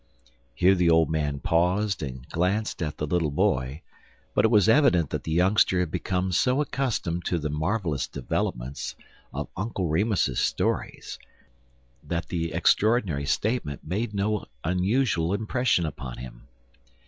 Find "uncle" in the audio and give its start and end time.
9.55-9.85